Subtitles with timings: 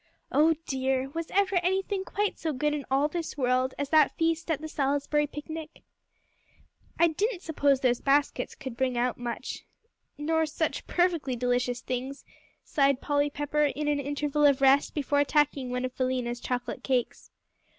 [0.31, 1.11] Oh dear!
[1.11, 4.67] was ever anything quite so good in all this world as that feast at the
[4.67, 5.83] "Salisbury picnic!"
[6.97, 9.63] "I didn't suppose those baskets could bring out so much,
[10.17, 12.25] nor such perfectly delicious things,"
[12.63, 17.29] sighed Polly Pepper, in an interval of rest before attacking one of Philena's chocolate cakes.